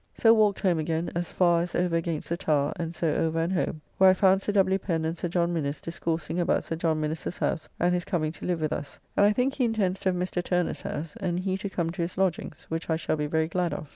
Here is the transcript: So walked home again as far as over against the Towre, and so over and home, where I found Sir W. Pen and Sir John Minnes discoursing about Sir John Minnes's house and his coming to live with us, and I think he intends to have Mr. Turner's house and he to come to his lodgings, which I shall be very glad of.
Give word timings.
So 0.15 0.33
walked 0.33 0.61
home 0.61 0.79
again 0.79 1.11
as 1.13 1.31
far 1.31 1.61
as 1.61 1.75
over 1.75 1.95
against 1.95 2.29
the 2.29 2.35
Towre, 2.35 2.73
and 2.77 2.95
so 2.95 3.13
over 3.13 3.39
and 3.39 3.53
home, 3.53 3.81
where 3.99 4.09
I 4.09 4.15
found 4.15 4.41
Sir 4.41 4.51
W. 4.53 4.79
Pen 4.79 5.05
and 5.05 5.15
Sir 5.15 5.27
John 5.27 5.53
Minnes 5.53 5.79
discoursing 5.79 6.39
about 6.39 6.63
Sir 6.63 6.75
John 6.75 6.99
Minnes's 6.99 7.37
house 7.37 7.69
and 7.79 7.93
his 7.93 8.03
coming 8.03 8.31
to 8.31 8.45
live 8.47 8.61
with 8.61 8.73
us, 8.73 8.99
and 9.15 9.27
I 9.27 9.31
think 9.31 9.53
he 9.53 9.63
intends 9.65 9.99
to 9.99 10.09
have 10.09 10.15
Mr. 10.15 10.43
Turner's 10.43 10.81
house 10.81 11.15
and 11.17 11.39
he 11.39 11.55
to 11.57 11.69
come 11.69 11.91
to 11.91 12.01
his 12.01 12.17
lodgings, 12.17 12.63
which 12.67 12.89
I 12.89 12.95
shall 12.95 13.15
be 13.15 13.27
very 13.27 13.47
glad 13.47 13.75
of. 13.75 13.89